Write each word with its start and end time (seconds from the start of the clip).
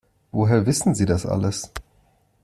Woher 0.31 0.65
wissen 0.65 0.95
Sie 0.95 1.05
das 1.05 1.27
alles? 1.27 1.71